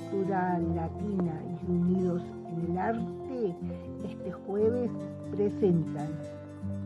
[0.00, 3.56] cultura latina y unidos en el arte,
[4.04, 4.90] este jueves
[5.30, 6.08] presentan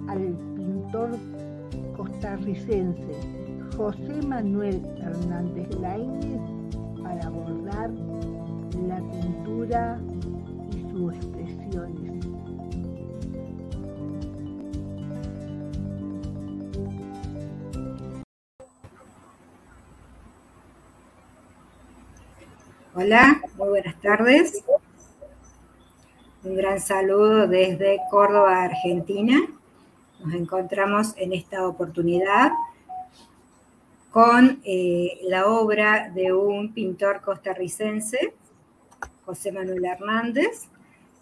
[0.08, 1.10] al pintor
[1.96, 3.14] costarricense
[3.76, 6.40] José Manuel Hernández Laínez
[7.02, 7.90] para abordar
[8.86, 10.00] la pintura
[10.70, 12.03] y sus expresiones.
[22.96, 24.64] Hola, muy buenas tardes.
[26.44, 29.36] Un gran saludo desde Córdoba, Argentina.
[30.24, 32.52] Nos encontramos en esta oportunidad
[34.12, 38.32] con eh, la obra de un pintor costarricense,
[39.24, 40.68] José Manuel Hernández,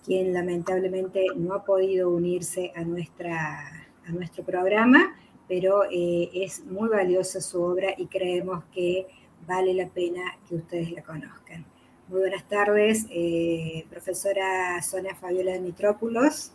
[0.05, 5.17] quien lamentablemente no ha podido unirse a, nuestra, a nuestro programa,
[5.49, 9.07] pero eh, es muy valiosa su obra y creemos que
[9.47, 11.65] vale la pena que ustedes la conozcan.
[12.09, 16.53] Muy buenas tardes, eh, profesora Sonia Fabiola Mitrópulos.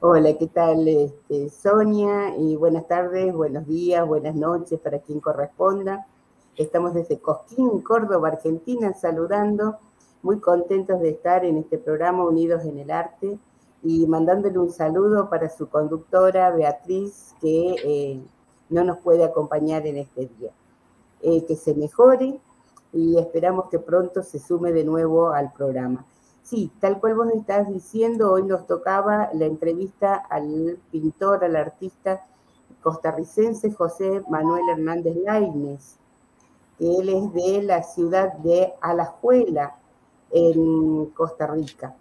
[0.00, 2.36] Hola, ¿qué tal este, Sonia?
[2.36, 6.06] Y buenas tardes, buenos días, buenas noches para quien corresponda.
[6.56, 9.78] Estamos desde Cosquín, Córdoba, Argentina, saludando,
[10.22, 13.38] muy contentos de estar en este programa Unidos en el Arte
[13.82, 18.20] y mandándole un saludo para su conductora Beatriz, que eh,
[18.68, 20.50] no nos puede acompañar en este día.
[21.22, 22.40] Eh, que se mejore
[22.92, 26.06] y esperamos que pronto se sume de nuevo al programa.
[26.42, 32.24] Sí, tal cual vos estás diciendo, hoy nos tocaba la entrevista al pintor, al artista
[32.82, 35.96] costarricense José Manuel Hernández Lainez.
[36.78, 39.76] Él es de la ciudad de Alajuela,
[40.30, 41.94] en Costa Rica,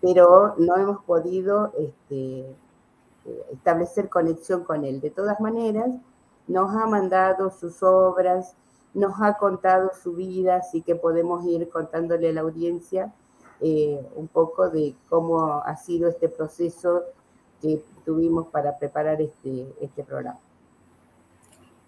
[0.00, 5.00] pero no hemos podido este, eh, establecer conexión con él.
[5.00, 5.90] De todas maneras,
[6.46, 8.54] nos ha mandado sus obras,
[8.94, 13.12] nos ha contado su vida, así que podemos ir contándole a la audiencia
[13.60, 17.04] eh, un poco de cómo ha sido este proceso
[17.60, 20.38] que tuvimos para preparar este, este programa.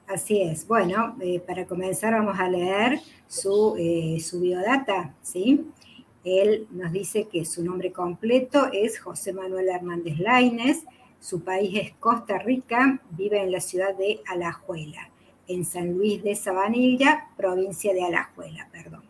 [0.07, 0.67] Así es.
[0.67, 5.71] Bueno, eh, para comenzar vamos a leer su, eh, su biodata, ¿sí?
[6.25, 10.85] Él nos dice que su nombre completo es José Manuel Hernández Laines,
[11.21, 15.11] su país es Costa Rica, vive en la ciudad de Alajuela,
[15.49, 19.03] en San Luis de Sabanilla, provincia de Alajuela, perdón.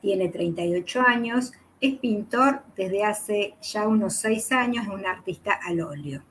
[0.00, 5.82] Tiene 38 años, es pintor desde hace ya unos seis años, es un artista al
[5.82, 6.22] óleo.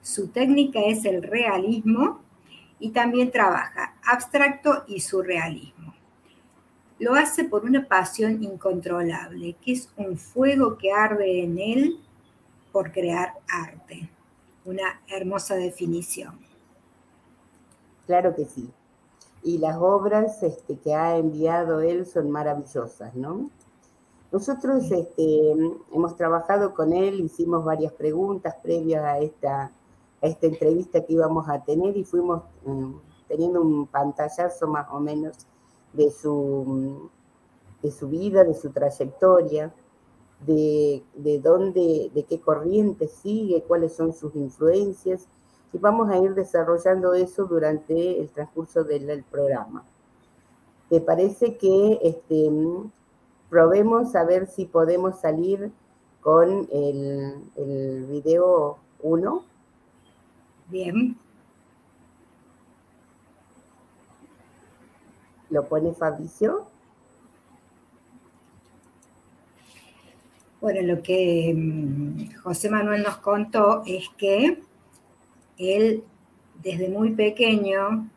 [0.00, 2.22] Su técnica es el realismo
[2.80, 5.94] y también trabaja abstracto y surrealismo.
[6.98, 12.00] Lo hace por una pasión incontrolable, que es un fuego que arde en él
[12.72, 14.08] por crear arte
[14.64, 16.38] una hermosa definición.
[18.06, 18.70] Claro que sí.
[19.42, 23.50] Y las obras este, que ha enviado él son maravillosas, ¿no?
[24.30, 25.52] Nosotros este,
[25.92, 29.72] hemos trabajado con él, hicimos varias preguntas previas a esta,
[30.20, 32.92] esta entrevista que íbamos a tener y fuimos mm,
[33.28, 35.46] teniendo un pantallazo más o menos
[35.92, 37.10] de su,
[37.82, 39.72] de su vida, de su trayectoria
[40.46, 45.28] de, de dónde, de qué corriente sigue, cuáles son sus influencias,
[45.72, 49.84] y vamos a ir desarrollando eso durante el transcurso del, programa.
[50.90, 52.50] ¿Te parece que este,
[53.48, 55.72] probemos a ver si podemos salir
[56.20, 59.44] con el, el video 1?
[60.68, 61.16] Bien.
[65.48, 66.66] ¿Lo pone Fabricio?
[70.62, 74.62] Bueno, lo que mm, José Manuel nos contó es que
[75.58, 76.04] él
[76.62, 78.08] desde muy pequeño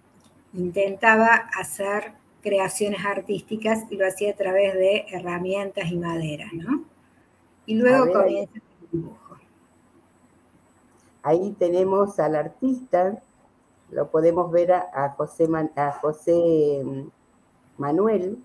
[0.54, 2.14] intentaba hacer
[2.44, 6.84] creaciones artísticas y lo hacía a través de herramientas y maderas, ¿no?
[7.66, 9.38] Y luego comienza el dibujo.
[11.24, 13.24] Ahí tenemos al artista,
[13.90, 17.08] lo podemos ver a, José, a José mm,
[17.80, 18.38] Manuel,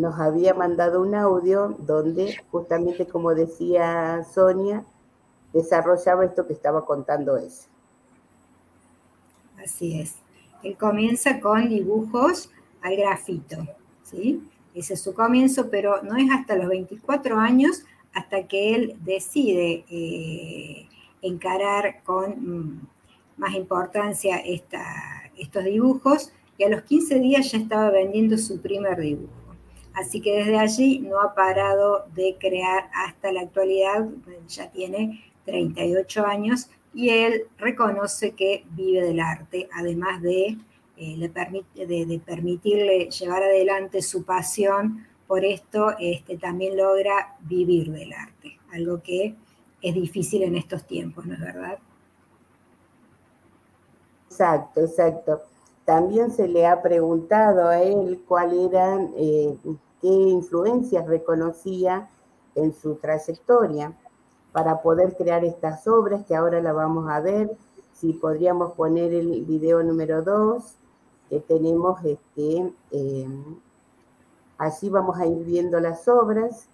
[0.00, 4.84] nos había mandado un audio donde justamente como decía Sonia,
[5.52, 7.54] desarrollaba esto que estaba contando ella.
[9.62, 10.16] Así es.
[10.62, 12.50] Él comienza con dibujos
[12.82, 13.56] al grafito,
[14.02, 14.42] ¿sí?
[14.74, 17.84] Ese es su comienzo, pero no es hasta los 24 años
[18.14, 20.88] hasta que él decide eh,
[21.22, 22.88] encarar con mm,
[23.36, 29.47] más importancia estos dibujos y a los 15 días ya estaba vendiendo su primer dibujo.
[29.98, 34.06] Así que desde allí no ha parado de crear hasta la actualidad,
[34.46, 40.56] ya tiene 38 años y él reconoce que vive del arte, además de
[40.96, 47.90] eh, le permite, de, permitirle llevar adelante su pasión por esto, este, también logra vivir
[47.90, 49.34] del arte, algo que
[49.82, 51.78] es difícil en estos tiempos, ¿no es verdad?
[54.30, 55.42] Exacto, exacto.
[55.84, 59.56] También se le ha preguntado a él cuáles eran, eh,
[60.00, 62.08] qué influencias reconocía
[62.54, 63.96] en su trayectoria
[64.52, 67.56] para poder crear estas obras que ahora la vamos a ver.
[67.92, 70.74] Si podríamos poner el video número 2,
[71.28, 73.60] que tenemos este, em,
[74.56, 76.68] allí vamos a ir viendo las obras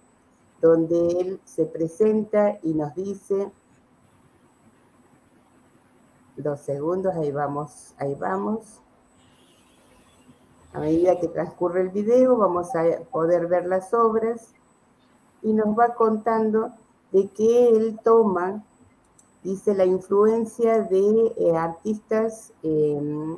[0.61, 3.51] donde él se presenta y nos dice
[6.37, 8.81] dos segundos, ahí vamos, ahí vamos.
[10.75, 14.49] A medida que transcurre el video vamos a poder ver las obras
[15.41, 16.73] y nos va contando
[17.13, 18.61] de que él toma,
[19.41, 23.37] dice, la influencia de eh, artistas, em,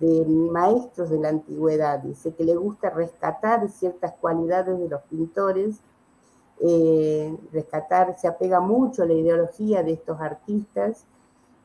[0.00, 5.76] de maestros de la antigüedad, dice que le gusta rescatar ciertas cualidades de los pintores,
[6.58, 11.04] eh, rescatar, se apega mucho a la ideología de estos artistas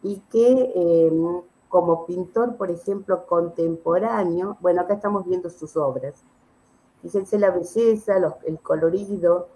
[0.03, 1.41] y que em,
[1.75, 6.13] como pintor, por ejemplo, contemporáneo, bueno, acá estamos viendo sus obras,
[7.01, 8.13] fíjense la belleza,
[8.45, 9.49] el colorido,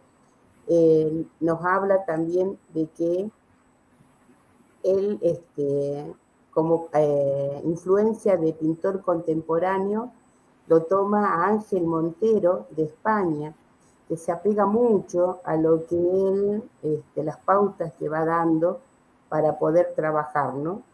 [0.68, 3.31] eh, nos habla también de que
[4.83, 6.13] él, este,
[6.51, 10.12] como eh, influencia de pintor contemporáneo,
[10.68, 13.56] lo toma a Ángel Montero de España,
[14.10, 18.81] que se apega mucho a lo que él, este, las pautas que va dando
[19.30, 20.88] para poder trabajar, ¿no?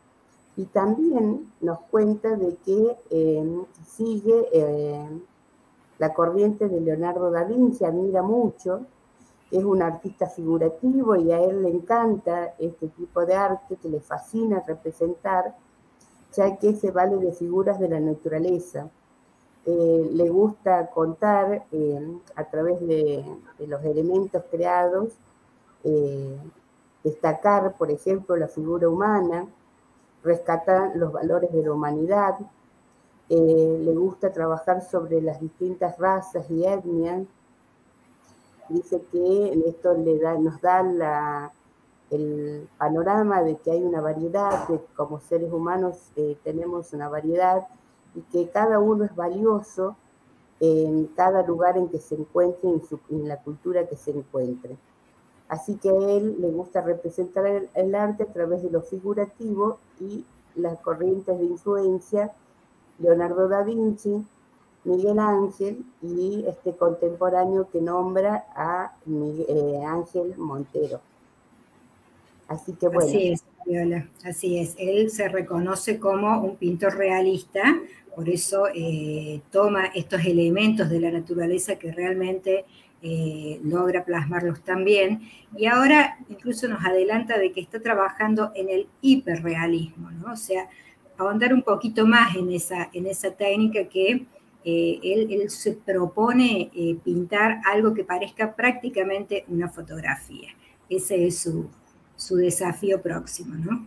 [0.57, 5.21] Y también nos cuenta de que eh, sigue eh,
[5.97, 8.81] la corriente de Leonardo da Vinci, admira mucho,
[9.51, 13.99] es un artista figurativo y a él le encanta este tipo de arte que le
[13.99, 15.55] fascina representar,
[16.33, 18.89] ya que se vale de figuras de la naturaleza.
[19.65, 21.65] Eh, le gusta contar
[22.35, 23.25] a través de,
[23.67, 25.13] los elementos creados,
[27.03, 29.47] destacar, por ejemplo, la figura humana,
[30.25, 32.35] rescatar los valores de la humanidad,
[33.29, 37.25] eh, le gusta trabajar sobre las distintas razas y etnias.
[38.67, 41.51] Dice que esto nos da
[42.09, 47.67] el panorama de que hay una variedad, de como seres humanos eh, tenemos una variedad
[48.15, 49.95] y que cada uno es valioso
[50.59, 54.77] en cada lugar en que se encuentre, en, en la cultura que se encuentre.
[55.47, 60.25] Así que a él le gusta representar el, arte a través de lo figurativo y
[60.55, 62.31] las corrientes de influencia,
[62.99, 64.25] Leonardo da Vinci,
[64.85, 71.01] Miguel Ángel y este contemporáneo que nombra a eh, Ángel Montero.
[72.47, 73.09] Así que bueno.
[73.09, 74.75] Así es, Viola, así es.
[74.77, 77.63] Él se reconoce como un pintor realista,
[78.15, 82.65] por eso eh, toma estos elementos de la naturaleza que realmente
[83.07, 85.29] eh, logra plasmarlos también.
[85.55, 90.09] Y ahora incluso nos adelanta de que está trabajando en el hiperrealismo.
[90.31, 90.67] O sea,
[91.15, 94.25] ahondar un poquito más en esa, en esa técnica que
[94.63, 100.49] eh, él, se propone eh, pintar algo que parezca prácticamente una fotografía.
[100.89, 101.69] Ese es su,
[102.15, 103.85] su desafío próximo.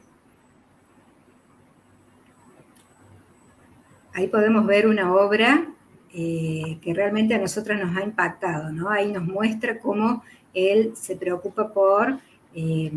[4.12, 5.74] Ahí podemos ver una obra
[6.14, 8.88] eh, que realmente a nosotros nos ha impactado, ¿no?
[8.88, 10.22] Ahí nos muestra cómo
[10.54, 12.18] él se preocupa por
[12.54, 12.90] eh,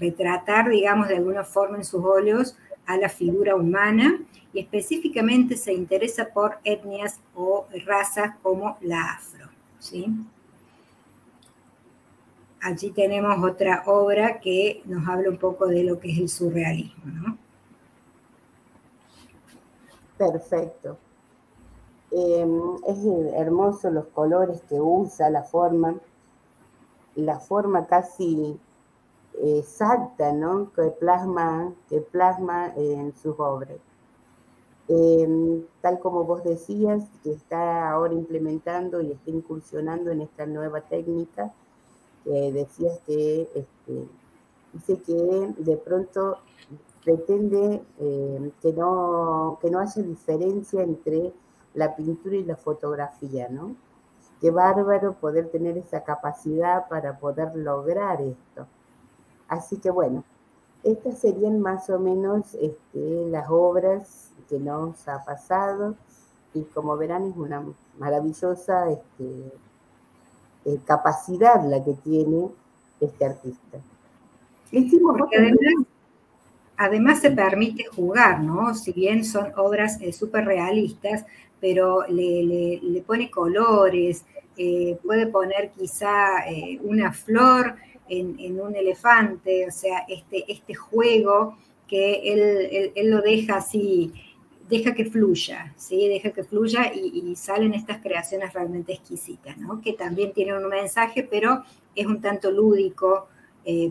[0.00, 4.18] retratar, digamos, de alguna forma en sus óleos a la figura humana
[4.52, 10.06] y específicamente se interesa por etnias o razas como la afro, ¿sí?
[12.62, 17.04] Allí tenemos otra obra que nos habla un poco de lo que es el surrealismo,
[17.04, 17.38] ¿no?
[20.16, 20.98] Perfecto.
[22.18, 23.04] Em, es
[23.34, 25.96] hermoso los colores que usa, la forma,
[27.14, 28.58] la forma casi
[29.42, 30.72] exacta, ¿no?
[30.72, 33.76] Que plasma, que plasma en sus obras.
[34.88, 40.80] Em, tal como vos decías, que está ahora implementando y está incursionando en esta nueva
[40.80, 41.52] técnica,
[42.24, 44.08] que decías que este,
[44.72, 46.38] dice que de pronto
[47.04, 51.34] pretende em, que, no, que no haya diferencia entre
[51.76, 53.76] la pintura y la fotografía, ¿no?
[54.40, 58.66] Qué bárbaro poder tener esa capacidad para poder lograr esto.
[59.46, 60.24] Así que bueno,
[60.82, 65.94] estas serían más o menos este, las obras que nos ha pasado
[66.54, 67.62] y como verán es una
[67.98, 69.52] maravillosa este,
[70.64, 72.48] eh, capacidad la que tiene
[73.00, 73.78] este artista.
[74.70, 75.16] hicimos
[76.78, 78.74] además se permite jugar, ¿no?
[78.74, 81.24] Si bien son obras eh, súper realistas,
[81.66, 84.24] pero le, pone colores,
[84.56, 87.74] eh, puede poner quizá eh, una flor
[88.08, 91.56] en, un elefante, o sea, este, este juego
[91.88, 94.12] que él, lo deja así,
[94.68, 96.06] deja que fluya, ¿sí?
[96.06, 99.80] Deja que fluya y, salen estas creaciones realmente exquisitas, ¿no?
[99.80, 101.64] Que también tienen un mensaje, pero
[101.96, 103.26] es un tanto lúdico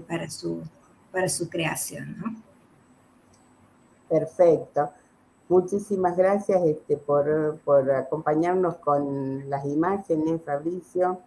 [0.07, 0.63] para, su,
[1.11, 2.41] para su creación, ¿no?
[4.07, 4.91] Perfecto.
[5.47, 7.29] Muchísimas gracias este, por,
[7.91, 11.19] acompañarnos con las imágenes, Fabricio.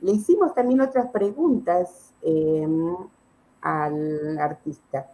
[0.00, 2.96] Le hicimos también otras preguntas em,
[3.60, 5.08] al artista.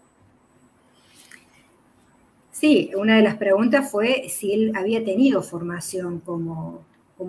[2.51, 6.85] Sí, una de las preguntas fue si él había tenido formación como,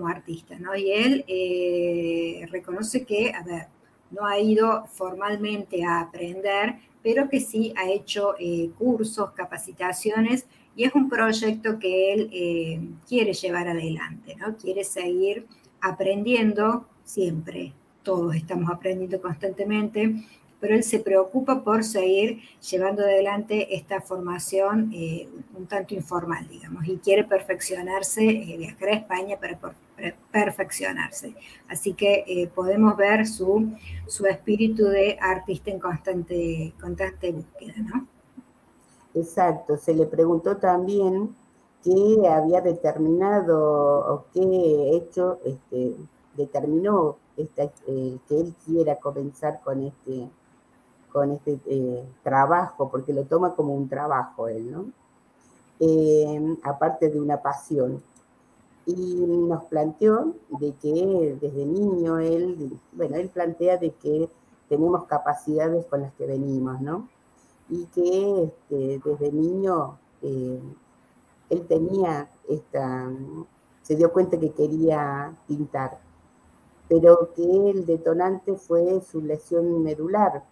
[0.07, 0.73] artista, ¿no?
[0.75, 3.67] Y él eh, reconoce que, a ver,
[4.09, 10.83] no ha ido formalmente a aprender, pero que sí ha hecho eh, cursos, capacitaciones y
[10.85, 14.55] es un proyecto que él eh, quiere llevar adelante, ¿no?
[14.57, 15.47] Quiere seguir
[15.81, 17.73] aprendiendo siempre.
[18.03, 20.15] Todos estamos aprendiendo constantemente,
[20.61, 25.27] pero él se preocupa por seguir llevando adelante esta formación eh,
[25.57, 28.21] un tanto informal, digamos, y quiere perfeccionarse,
[28.57, 29.59] viajar a España para
[30.31, 31.35] perfeccionarse.
[31.67, 33.73] Así que eh, podemos ver su,
[34.07, 38.07] su espíritu de artista en constante, constante búsqueda, ¿no?
[39.15, 41.35] Exacto, se le preguntó también
[41.83, 45.95] qué había determinado o qué hecho este,
[46.37, 47.47] determinó eh,
[48.27, 50.29] que él quiera comenzar con este,
[51.11, 54.85] con este eh, trabajo, porque lo toma como un trabajo él, ¿no?
[56.63, 58.03] aparte de una pasión
[58.85, 64.29] y nos planteó de que desde niño él, bueno, él plantea de que
[64.69, 67.09] tenemos capacidades con las que venimos, ¿no?
[67.69, 70.61] Y que este, desde niño eh,
[71.49, 73.09] él tenía esta,
[73.81, 75.99] se dio cuenta que quería pintar,
[76.87, 80.43] pero que el detonante fue su lesión medular,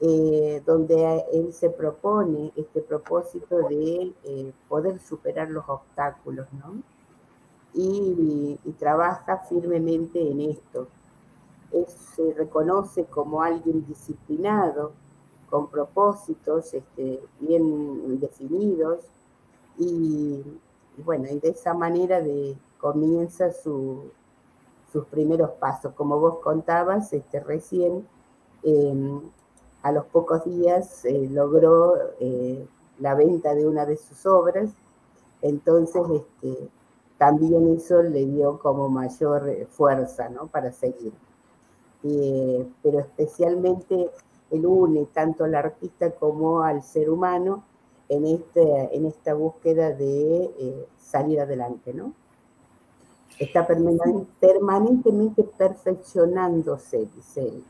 [0.00, 6.82] eh, donde él se propone este propósito de eh, poder superar los obstáculos, ¿no?
[7.74, 10.88] y, trabaja firmemente en esto.
[12.16, 14.92] se reconoce como alguien disciplinado,
[15.50, 19.04] con propósitos este, bien definidos
[19.78, 20.42] y,
[21.04, 24.10] bueno, y de esa manera de, comienza sus
[25.10, 25.94] primeros pasos.
[25.94, 28.06] Como vos contabas este, recién,
[28.62, 29.20] em,
[29.82, 32.66] a los pocos días eh, logró eh,
[32.98, 34.70] la venta de una de sus obras,
[35.42, 36.68] entonces este,
[37.16, 40.48] también eso le dio como mayor fuerza ¿no?
[40.48, 41.12] para seguir.
[42.04, 44.10] Eh, pero especialmente
[44.50, 47.64] él une tanto al artista como al ser humano
[48.08, 52.12] en, este, en esta búsqueda de salir adelante, ¿no?
[53.38, 57.64] Está permanentemente perfeccionándose, dice él.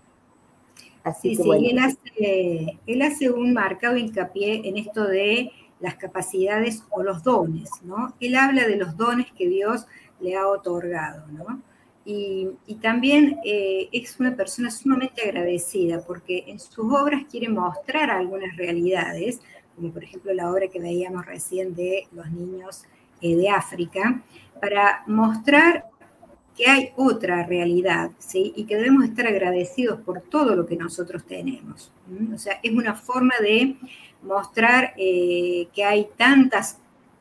[1.09, 5.51] Así sí, sí, él, hace, él hace un marcado hincapié en esto de
[5.81, 8.15] las capacidades o los dones, ¿no?
[8.21, 9.87] Él habla de los dones que Dios
[10.21, 11.63] le ha otorgado, ¿no?
[12.11, 12.49] Y,
[12.81, 19.41] también eh, es una persona sumamente agradecida porque en sus obras quiere mostrar algunas realidades,
[19.77, 22.85] como por ejemplo la obra que veíamos recién de los niños
[23.21, 24.23] eh, de África,
[24.59, 25.85] para mostrar
[26.59, 28.53] que hay otra realidad, ¿sí?
[28.57, 31.93] Y que debemos estar agradecidos por todo lo que nosotros tenemos.
[32.35, 33.77] O sea, es una forma de
[34.23, 36.81] mostrar eh, que hay tantas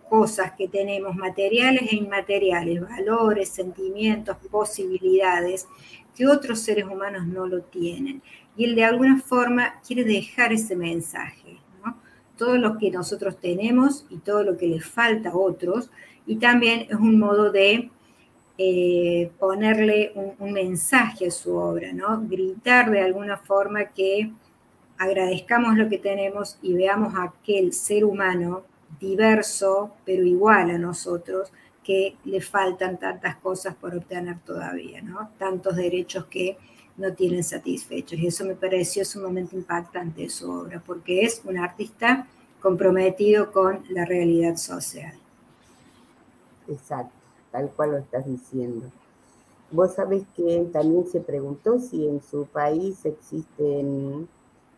[0.09, 5.67] cosas que tenemos, materiales e inmateriales, valores, sentimientos, posibilidades,
[6.15, 8.23] que otros seres humanos no lo tienen.
[8.55, 11.59] Y él de alguna forma quiere dejar ese mensaje.
[12.37, 15.91] Todo lo que nosotros tenemos y todo lo que le falta a otros,
[16.25, 17.91] y también es un modo de
[18.57, 21.89] eh, ponerle un, mensaje a su obra.
[22.23, 24.31] Gritar de alguna forma que
[24.97, 28.63] agradezcamos lo que tenemos y veamos a aquel ser humano
[28.99, 31.51] diverso, pero igual a nosotros,
[31.83, 35.03] que le faltan tantas cosas por obtener todavía.
[35.37, 36.57] Tantos derechos que
[36.97, 38.19] no tienen satisfechos.
[38.19, 42.27] Y eso me pareció sumamente impactante de su obra, porque es un artista
[42.59, 45.13] comprometido con la realidad social.
[46.67, 47.16] Exacto,
[47.51, 48.87] tal cual lo estás diciendo.
[49.71, 54.27] Vos sabés que también se preguntó si en su país existen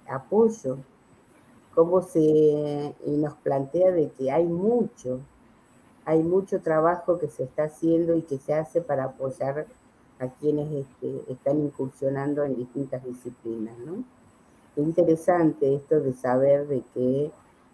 [0.08, 0.78] apoyo,
[1.76, 5.20] cómo se nos plantea de que hay mucho,
[6.06, 9.68] hay mucho trabajo que se está haciendo y que se hace para apoyar
[10.20, 14.04] a quienes este, están incursionando en distintas disciplinas, ¿no?
[14.82, 17.32] interesante esto de saber de que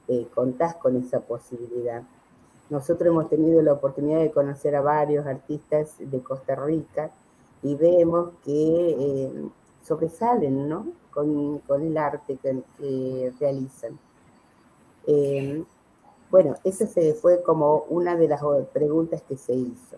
[0.07, 2.03] eh, contás con esa posibilidad.
[2.69, 7.11] Nosotros hemos tenido la oportunidad de conocer a varios artistas de Costa Rica
[7.61, 9.31] y vemos que eh,
[9.83, 10.87] sobresalen ¿no?
[11.11, 13.97] con, el arte que, realizan.
[15.07, 15.63] Eh,
[16.31, 16.87] bueno, esa
[17.21, 18.41] fue como una de las
[18.73, 19.97] preguntas que se hizo.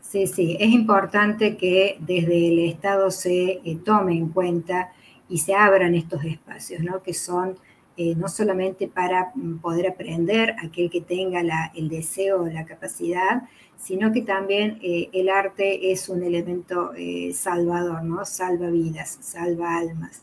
[0.00, 4.92] Sí, sí, es importante que desde el Estado se eh, tome en cuenta
[5.28, 7.02] y se abran estos espacios, ¿no?
[7.02, 7.56] que son
[7.96, 11.40] eh, no solamente para mm, poder aprender aquel que tenga
[11.74, 13.42] el deseo o la capacidad,
[13.76, 16.92] sino que también eh, el arte es un elemento
[17.32, 18.24] salvador, ¿no?
[18.24, 20.22] salva vidas, salva almas.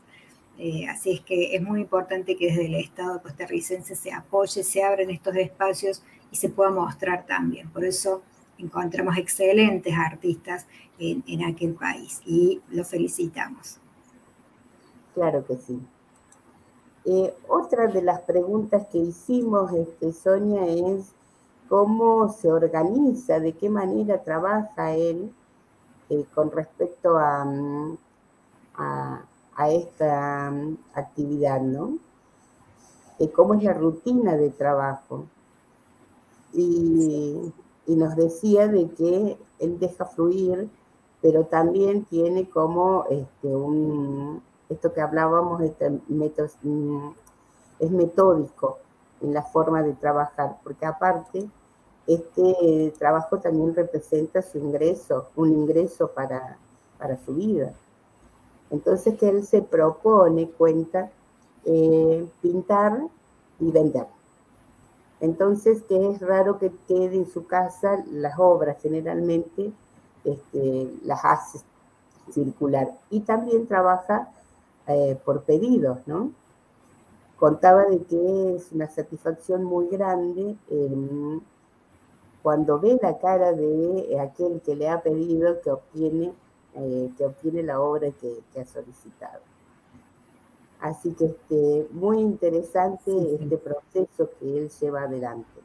[0.90, 5.10] así es que es muy importante que desde el Estado costarricense se apoye, se abran
[5.10, 7.70] estos espacios y se pueda mostrar también.
[7.70, 8.24] Por eso
[8.58, 10.68] encontramos excelentes artistas
[11.00, 13.80] en, aquel país y los felicitamos.
[15.14, 15.80] Claro que sí.
[17.06, 21.12] Eh, otra de las preguntas que hicimos, este, Sonia, es
[21.70, 25.34] cómo se organiza, de qué manera trabaja él
[26.10, 27.98] eh, con respecto a, mm,
[28.76, 31.98] a, esta mm, actividad, ¿no?
[33.36, 35.26] ¿Cómo es la rutina de trabajo?
[36.52, 37.54] Y
[37.86, 40.70] y nos decía de que él deja fluir,
[41.22, 47.14] pero también tiene como este, un, esto que hablábamos, este mm,
[47.80, 48.80] es metódico
[49.22, 51.50] en la forma de trabajar, porque aparte
[52.08, 56.58] este trabajo también representa su ingreso, un ingreso para,
[56.98, 57.74] para su vida.
[58.70, 61.10] Entonces que él se propone, cuenta,
[61.66, 63.08] eh, pintar
[63.60, 64.08] y vender.
[65.22, 69.72] Entonces, que es raro que quede en su casa las obras, generalmente
[70.26, 71.60] este, las hace
[72.30, 72.92] circular.
[73.10, 74.28] Y también trabaja
[74.88, 76.32] eh, por pedidos, ¿no?
[77.38, 80.56] Contaba de que es una satisfacción muy grande
[82.42, 86.34] cuando ve la cara de aquel que le ha pedido que obtiene,
[86.76, 89.42] eh, que obtiene la obra que ha solicitado.
[90.84, 95.62] Así que este, muy interesante este proceso que él lleva adelante.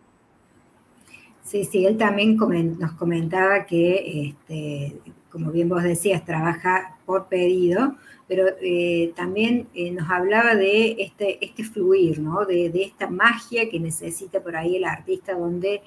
[1.43, 2.37] Sí, sí, él también
[2.79, 9.91] nos comentaba que, este, como bien vos decías, trabaja por pedido, pero eh, también eh,
[9.91, 12.45] nos hablaba de este, este fluir, ¿no?
[12.45, 15.83] De, esta magia que necesita por ahí el artista, donde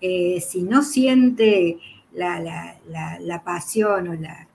[0.00, 1.78] eh, si no siente
[2.12, 2.40] la,
[3.20, 4.47] la pasión o la,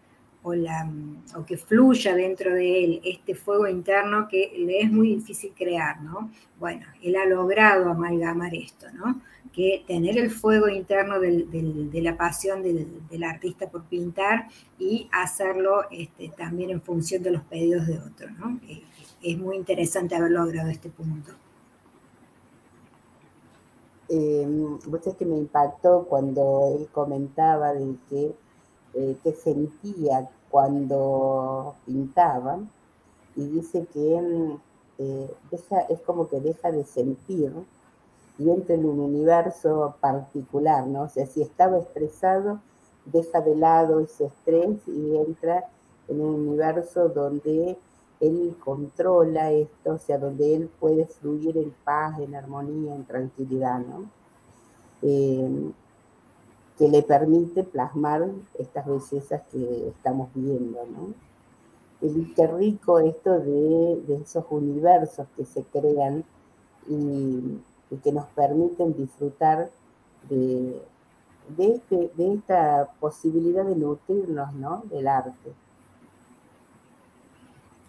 [0.44, 6.02] o, que fluya dentro de él este fuego interno que le es muy difícil crear,
[6.02, 6.30] ¿no?
[6.60, 9.22] Bueno, él ha logrado amalgamar esto, ¿no?
[9.54, 16.30] Que tener el fuego interno de la pasión del, artista por pintar y hacerlo este,
[16.30, 18.60] también en función de los pedidos de otro, ¿no?
[18.68, 18.84] Eh,
[19.22, 21.32] es muy interesante haber logrado este punto.
[24.10, 24.46] Eh,
[24.86, 28.36] vos que me impactó cuando él comentaba de que
[28.94, 32.60] eh, que sentía cuando pintaba
[33.36, 34.58] y dice que
[35.00, 35.36] eh,
[35.90, 37.52] es como que deja de sentir
[38.38, 41.04] y entra en un universo particular, ¿no?
[41.04, 42.60] O sea, si estaba estresado,
[43.06, 45.66] deja de lado ese estrés y entra
[46.08, 47.78] en un universo donde
[48.20, 53.80] él controla esto, o sea, donde él puede fluir en paz, en armonía, en tranquilidad,
[53.80, 54.06] ¿no?
[55.02, 55.72] Eh,
[56.78, 61.14] que le permite plasmar estas bellezas que estamos viendo, ¿no?
[62.02, 66.24] Y qué rico esto de, esos universos que se crean
[66.88, 67.60] y,
[68.04, 69.70] que nos permiten disfrutar
[70.28, 70.82] de,
[71.58, 74.84] este, de esta posibilidad de nutrirnos, ¿no?
[74.90, 75.54] Del arte.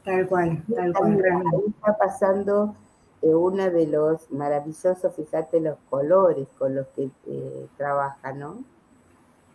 [0.05, 1.19] Tal cual, tal cual.
[1.67, 2.75] está pasando
[3.23, 8.59] eh, uno de los maravillosos, fíjate los colores con los que eh, trabaja, ¿no?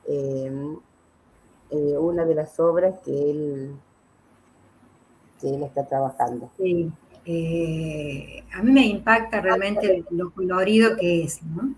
[0.10, 0.76] Em,
[1.69, 3.76] eh, una de las obras que él,
[5.39, 6.50] que él está trabajando.
[6.58, 6.91] Sí,
[7.26, 11.76] eh, a mí me impacta realmente lo colorido que es, ¿no?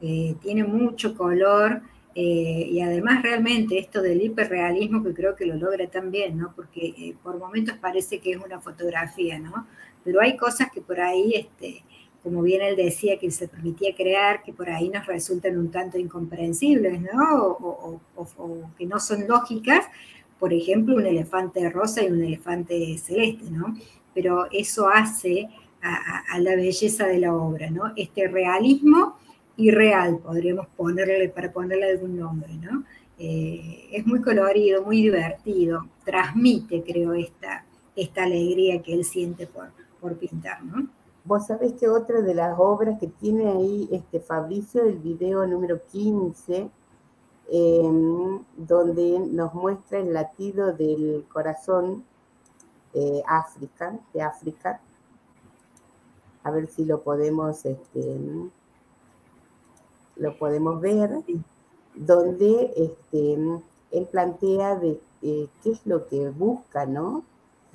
[0.00, 1.82] Eh, tiene mucho color
[2.18, 6.54] y además realmente esto del hiperrealismo que creo que lo logra también, ¿no?
[6.56, 9.66] Porque por momentos parece que es una fotografía, ¿no?
[10.02, 11.82] Pero hay cosas que por ahí, este,
[12.26, 15.96] como bien él decía, que se permitía crear, que por ahí nos resultan un tanto
[15.96, 17.56] incomprensibles, ¿no?
[17.60, 18.00] O,
[18.76, 19.86] que no son lógicas,
[20.40, 23.76] por ejemplo, un elefante rosa y un elefante celeste, ¿no?
[24.12, 25.48] Pero eso hace
[25.80, 27.92] a, la belleza de la obra, ¿no?
[27.94, 29.14] Este realismo
[29.56, 32.82] irreal, podríamos ponerle, para ponerle algún nombre, ¿no?
[33.20, 39.70] Eh, es muy colorido, muy divertido, transmite, creo, esta, esta alegría que él siente por,
[40.00, 40.88] por pintar, ¿no?
[41.26, 45.80] Vos sabés que otra de las obras que tiene ahí este Fabricio, el video número
[45.90, 46.70] 15,
[47.50, 52.04] em, donde nos muestra el latido del corazón
[52.94, 54.80] eh, África, de África.
[56.44, 58.20] A ver si lo podemos, este,
[60.14, 61.10] lo podemos ver,
[61.96, 63.34] donde este,
[63.90, 67.24] él plantea de eh, qué es lo que busca, ¿no?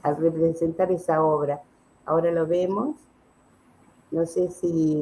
[0.04, 1.62] Al representar esa obra.
[2.06, 2.96] Ahora lo vemos
[4.12, 5.02] no sé si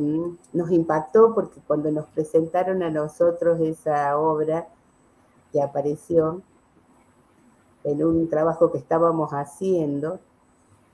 [0.53, 4.67] nos impactó porque cuando nos presentaron a nosotros esa obra
[5.51, 6.41] que apareció
[7.83, 10.19] en un trabajo que estábamos haciendo,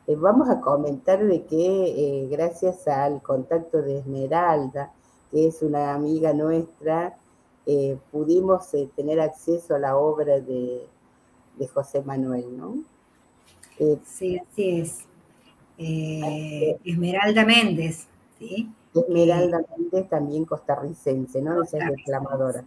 [0.07, 4.93] eh, vamos a comentar de que eh, gracias al contacto de Esmeralda,
[5.31, 7.17] que es una amiga nuestra,
[7.65, 10.87] eh, pudimos tener acceso a la obra de,
[11.57, 12.75] de José Manuel, ¿no?
[14.05, 15.05] sí, así es.
[15.77, 18.07] Eh, Esmeralda Méndez,
[18.39, 18.71] ¿sí?
[18.93, 21.63] Esmeralda Méndez, también costarricense, ¿no?
[21.63, 22.63] Esa es reclamadora.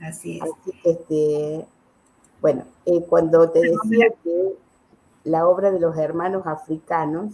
[0.00, 0.74] Así es.
[0.84, 1.66] este,
[2.42, 4.54] bueno, eh, cuando te decía que
[5.24, 7.32] la obra de los hermanos africanos,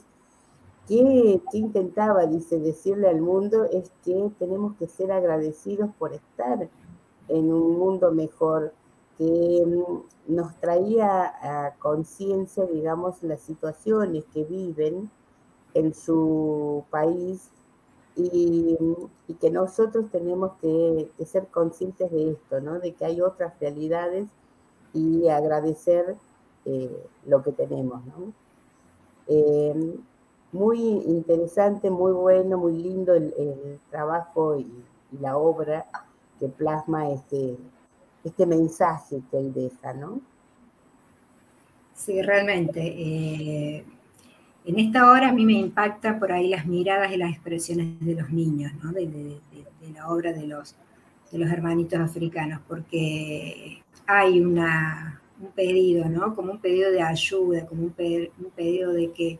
[0.87, 3.65] ¿qué, ¿qué, intentaba, dice, decirle al mundo?
[3.65, 6.69] Es que tenemos que ser agradecidos por estar
[7.29, 8.73] en un mundo mejor,
[9.19, 15.11] que mm, nos traía a conciencia, digamos, las situaciones que viven
[15.75, 17.51] en su país
[18.17, 18.77] y,
[19.41, 22.79] que nosotros tenemos que, ser conscientes de esto, ¿no?
[22.79, 24.29] de que hay otras realidades
[24.93, 26.17] y agradecer
[26.67, 28.05] eh, lo que tenemos.
[28.07, 28.33] ¿no?
[29.27, 29.97] Eh,
[30.53, 34.71] muy interesante, muy bueno, muy lindo el, trabajo y,
[35.13, 35.87] y, la obra
[36.39, 37.57] que plasma este,
[38.25, 40.21] este mensaje que él deja, ¿no?
[41.95, 42.81] Sí, realmente.
[42.81, 43.85] Eh,
[44.65, 48.15] en esta hora a mí me impacta por ahí las miradas y las expresiones de
[48.15, 48.93] los niños, ¿no?
[48.93, 49.41] de,
[49.93, 50.77] la obra de los,
[51.33, 56.35] de los hermanitos africanos, porque hay una, un pedido, ¿no?
[56.37, 59.39] como un pedido de ayuda, como un, pedido de que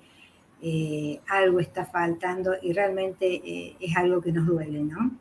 [0.61, 5.13] eh, algo está faltando y realmente eh, es algo que nos duele, ¿no?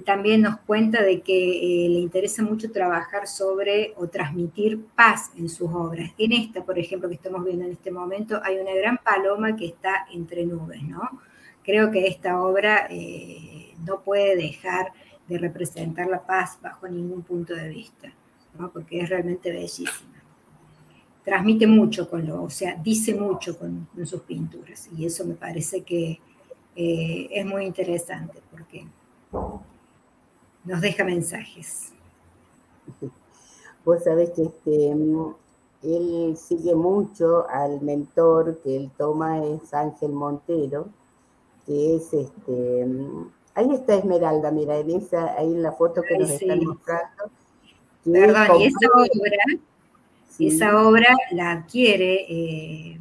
[0.00, 5.48] También nos cuenta de que eh, le interesa mucho trabajar sobre o transmitir paz en
[5.48, 6.10] sus obras.
[6.18, 9.66] En esta, por ejemplo, que estamos viendo en este momento, hay una gran paloma que
[9.66, 10.80] está entre nubes.
[11.62, 14.92] Creo que esta obra eh, no puede dejar
[15.28, 18.12] de representar la paz bajo ningún punto de vista.
[18.72, 20.22] Porque es realmente bellísima.
[21.24, 25.82] Transmite mucho con lo, o sea, dice mucho con, sus pinturas y eso me parece
[25.82, 26.20] que
[26.76, 28.86] eh, es muy interesante porque
[30.64, 31.92] nos deja mensajes.
[33.84, 34.94] Vos sabés que este,
[35.82, 40.88] él sigue mucho al mentor que él toma, es Ángel Montero,
[41.66, 42.86] que es este.
[43.54, 47.30] Ahí está Esmeralda, mira, en esa, ahí en la foto que nos están mostrando.
[48.04, 49.44] Perdón, y esa obra,
[50.38, 52.98] esa obra la adquiere, eh,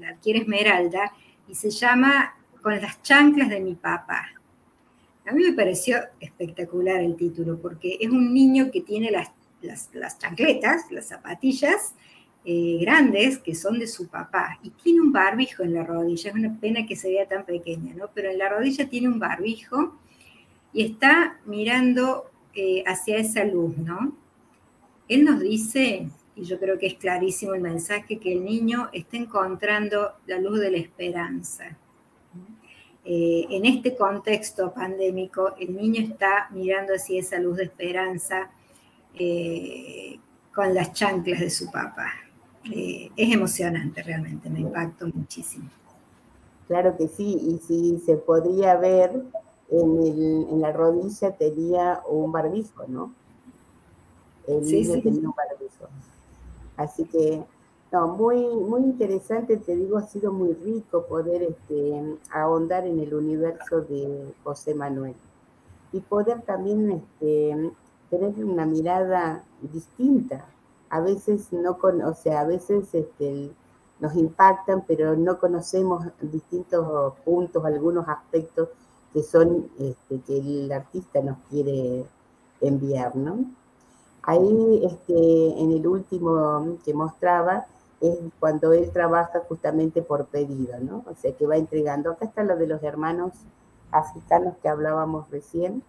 [0.00, 1.12] la adquiere Esmeralda
[1.48, 4.26] y se llama Con las chanclas de mi papá.
[5.24, 9.30] A mí me pareció espectacular el título porque es un niño que tiene las,
[9.92, 11.94] las, chancletas, las zapatillas
[12.44, 16.30] eh, grandes que son de su papá y tiene un barbijo en la rodilla.
[16.30, 18.10] Es una pena que se vea tan pequeña, ¿no?
[18.12, 19.96] Pero en la rodilla tiene un barbijo
[20.72, 24.16] y está mirando eh, hacia esa luz, ¿no?
[25.06, 29.18] Él nos dice, y yo creo que es clarísimo el mensaje, que el niño está
[29.18, 31.78] encontrando la luz de la esperanza
[33.04, 38.50] eh, en este contexto pandémico, el niño está mirando hacia esa luz de esperanza
[39.14, 40.18] eh,
[40.54, 42.12] con las chanclas de su papá.
[42.72, 45.68] Eh, es emocionante realmente, me impactó muchísimo.
[46.68, 49.24] Claro que sí, y si se podría ver,
[49.68, 53.12] en, la rodilla tenía un barbijo, ¿no?
[54.46, 55.88] El niño tenía un barbijo.
[56.76, 57.42] Así que
[57.92, 63.12] no, muy, muy interesante, te digo, ha sido muy rico poder este, ahondar en el
[63.12, 65.14] universo de José Manuel
[65.92, 67.70] y poder también este,
[68.08, 70.46] tener una mirada distinta.
[70.88, 73.50] A veces no con, o sea, a veces este,
[74.00, 78.70] nos impactan, pero no conocemos distintos puntos, algunos aspectos
[79.12, 82.06] que son este, que el artista nos quiere
[82.62, 83.44] enviar, ¿no?
[84.22, 87.66] Ahí, este, en el último que mostraba,
[88.02, 91.04] es cuando él trabaja justamente por pedido, ¿no?
[91.06, 92.10] O sea, que va entregando.
[92.10, 93.32] Acá está lo de los hermanos
[93.92, 95.82] africanos que hablábamos recién,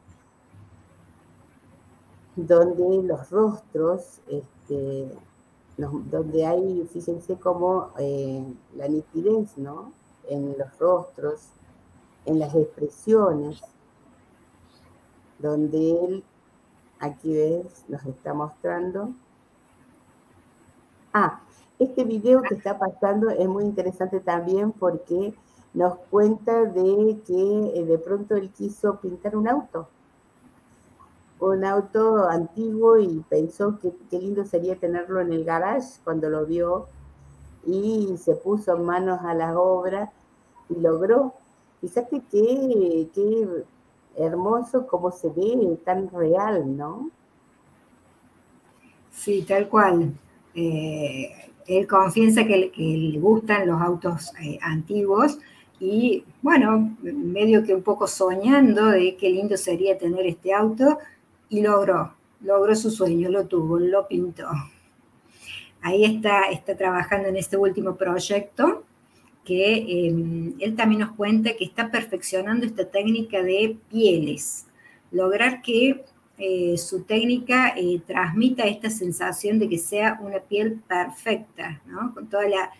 [2.36, 5.12] donde los rostros este,
[5.78, 8.44] donde hay, fíjense como eh,
[8.76, 9.92] la nitidez, ¿no?
[10.30, 11.48] En los rostros,
[12.26, 13.62] en las expresiones,
[15.40, 16.24] donde él,
[17.00, 19.10] aquí ves, nos está mostrando.
[21.14, 21.42] Ah,
[21.78, 25.36] este video que está pasando es muy interesante también porque
[25.76, 29.88] nos cuenta de que eh, de pronto él quiso pintar un auto,
[31.40, 36.48] un auto antiguo y pensó que qué lindo sería tenerlo en el garage cuando lo
[36.48, 36.88] vio
[37.66, 40.10] y se puso manos a las obras
[40.70, 41.34] y logró.
[41.80, 43.66] Fíjate qué, qué
[44.16, 47.12] hermoso cómo se ve, tan real, ¿no?
[49.12, 50.14] Sí, tal cual.
[50.56, 51.32] Eh,
[51.68, 55.40] él confiesa que, le gustan los autos eh, antiguos
[55.80, 60.98] y bueno, medio que un poco soñando de qué lindo sería tener este auto
[61.50, 64.48] y logró, logró su sueño, lo tuvo, lo pintó.
[65.82, 68.84] Ahí está, está trabajando en este último proyecto
[69.44, 74.66] que em, él también nos cuenta que está perfeccionando esta técnica de pieles,
[75.12, 76.06] lograr que
[76.38, 82.14] eh, su técnica eh, transmita esta sensación de que sea una piel perfecta, ¿no?
[82.14, 82.72] con toda la,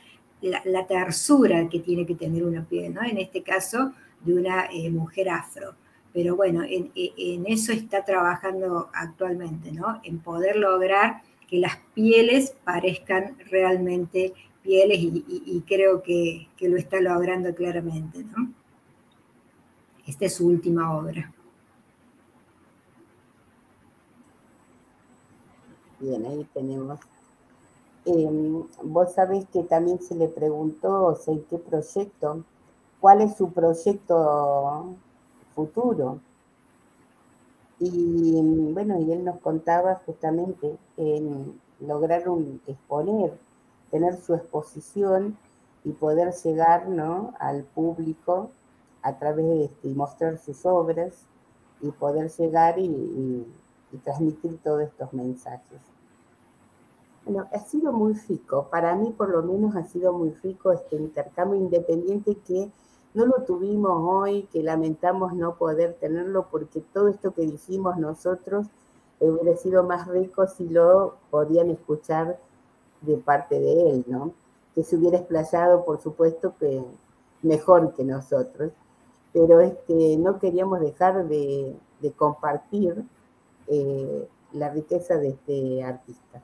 [0.88, 3.04] tersura que tiene que tener una piel, ¿no?
[3.04, 5.76] en este caso de una eh, mujer afro.
[6.12, 10.02] Pero bueno, en, en, eso está trabajando actualmente, ¿no?
[10.04, 17.54] en poder lograr que las pieles parezcan realmente pieles y, creo que, lo está logrando
[17.54, 18.24] claramente.
[18.24, 18.52] ¿no?
[20.08, 21.32] Esta es su última obra.
[26.04, 27.00] Bien, ahí tenemos.
[28.06, 32.44] Em, vos sabés que también se le preguntó, o sea, ¿en qué proyecto?
[33.00, 34.96] ¿Cuál es su proyecto
[35.56, 36.20] futuro?
[37.80, 38.42] Y
[38.74, 43.34] bueno, y él nos contaba justamente en lograr un, exponer
[43.94, 45.38] tener su exposición
[45.84, 47.36] y poder llegar ¿no?
[47.40, 48.50] al público
[49.04, 51.14] a través de este, y mostrar sus obras
[51.80, 53.46] y poder llegar y,
[54.04, 55.93] transmitir todos estos mensajes.
[57.26, 60.98] Bueno, ha sido muy rico, para mí por lo menos ha sido muy rico este
[60.98, 62.70] intercambio independiente que
[63.14, 68.68] no lo tuvimos hoy, que lamentamos no poder tenerlo porque todo esto que dijimos nosotros
[69.22, 72.40] hubiera sido más rico si lo podían escuchar
[73.02, 74.34] de parte de él, ¿no?
[74.76, 76.84] Que se hubiera explayado, por supuesto, que
[77.42, 78.74] mejor que nosotros,
[79.32, 81.78] pero este, no queríamos dejar de,
[82.18, 83.06] compartir
[83.68, 86.43] eh, la riqueza de este artista.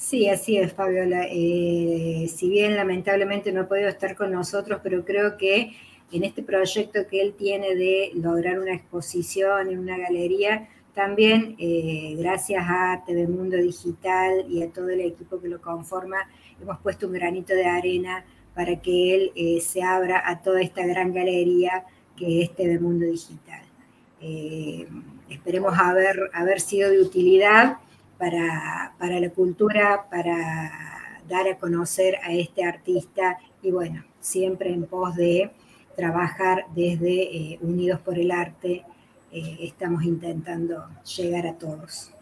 [0.00, 1.26] Sí, así es, Fabiola.
[1.30, 5.76] Eh, si bien lamentablemente no ha podido estar con nosotros, pero creo que
[6.10, 12.14] en este proyecto que él tiene de lograr una exposición en una galería, también, eh,
[12.16, 16.16] gracias a TV Mundo Digital y a todo el equipo que lo conforma,
[16.62, 20.84] hemos puesto un granito de arena para que él eh, se abra a toda esta
[20.86, 21.84] gran galería
[22.16, 23.64] que es TV Mundo Digital.
[25.28, 27.76] Esperemos haber, haber sido de utilidad
[28.20, 30.70] para, para la cultura, para
[31.26, 35.50] dar a conocer a este artista y bueno, siempre en pos de
[35.96, 38.84] trabajar desde Unidos por el Arte
[39.32, 40.84] eh, estamos intentando
[41.16, 42.12] llegar a todos.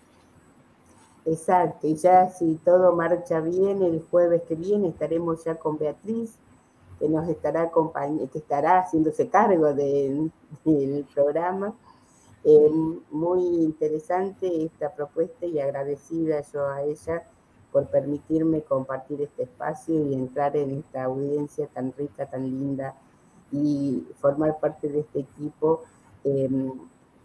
[1.24, 6.36] Exacto, y ya si todo marcha bien, el jueves que viene estaremos ya con Beatriz,
[6.98, 7.70] que nos estará
[8.32, 10.30] que estará haciéndose cargo del
[11.14, 11.74] programa.
[12.44, 12.70] Eh,
[13.10, 17.24] muy interesante esta propuesta y agradecida yo a ella
[17.72, 22.94] por permitirme compartir este espacio y entrar en esta audiencia tan rica, tan linda
[23.52, 25.82] y formar parte de este equipo
[26.24, 26.48] eh,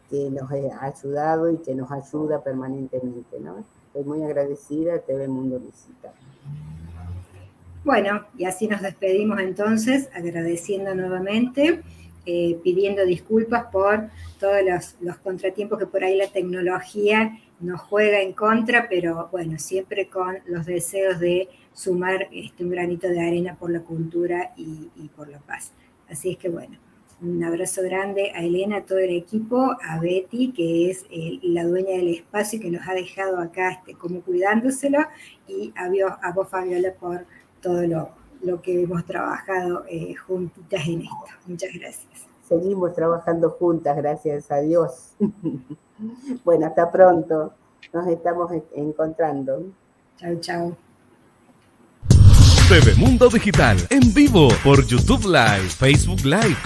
[0.09, 3.63] que nos ha ayudado y que nos ayuda permanentemente, ¿no?
[3.87, 6.13] Estoy muy agradecida a TV Mundo Visita.
[7.83, 11.81] Bueno, y así nos despedimos entonces, agradeciendo nuevamente,
[12.25, 14.09] eh, pidiendo disculpas por
[14.39, 20.07] todos los, contratiempos que por ahí la tecnología nos juega en contra, pero bueno, siempre
[20.07, 25.27] con los deseos de sumar este, un granito de arena por la cultura y, por
[25.27, 25.73] la paz.
[26.09, 26.77] Así es que bueno,
[27.21, 31.05] un abrazo grande a Elena, a todo el equipo, a Betty, que es
[31.41, 34.99] la dueña del espacio y que nos ha dejado acá este, como cuidándoselo,
[35.47, 37.25] y a, a vos, Fabiola, por
[37.61, 37.81] todo
[38.43, 41.25] lo, que hemos trabajado eh, juntitas en esto.
[41.47, 42.27] Muchas gracias.
[42.47, 45.13] Seguimos trabajando juntas, gracias a Dios.
[46.43, 47.53] bueno, hasta pronto.
[47.93, 49.71] Nos estamos encontrando.
[50.17, 50.77] Chao, chao.
[52.69, 56.57] TV Mundo Digital en vivo por YouTube Live, Facebook Live